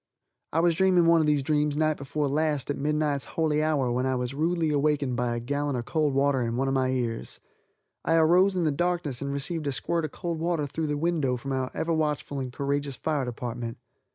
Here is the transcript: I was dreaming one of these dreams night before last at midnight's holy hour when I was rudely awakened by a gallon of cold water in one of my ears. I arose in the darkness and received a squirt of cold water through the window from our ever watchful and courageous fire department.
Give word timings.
I 0.51 0.61
was 0.61 0.73
dreaming 0.73 1.05
one 1.05 1.21
of 1.21 1.27
these 1.27 1.43
dreams 1.43 1.77
night 1.77 1.95
before 1.95 2.27
last 2.27 2.71
at 2.71 2.75
midnight's 2.75 3.25
holy 3.37 3.61
hour 3.61 3.91
when 3.91 4.07
I 4.07 4.15
was 4.15 4.33
rudely 4.33 4.71
awakened 4.71 5.15
by 5.15 5.35
a 5.35 5.39
gallon 5.39 5.75
of 5.75 5.85
cold 5.85 6.15
water 6.15 6.41
in 6.41 6.55
one 6.57 6.67
of 6.67 6.73
my 6.73 6.89
ears. 6.89 7.39
I 8.03 8.15
arose 8.15 8.55
in 8.57 8.63
the 8.63 8.71
darkness 8.71 9.21
and 9.21 9.31
received 9.31 9.67
a 9.67 9.71
squirt 9.71 10.03
of 10.03 10.09
cold 10.11 10.39
water 10.39 10.65
through 10.65 10.87
the 10.87 10.97
window 10.97 11.37
from 11.37 11.51
our 11.51 11.69
ever 11.75 11.93
watchful 11.93 12.39
and 12.39 12.51
courageous 12.51 12.95
fire 12.95 13.25
department. 13.25 13.77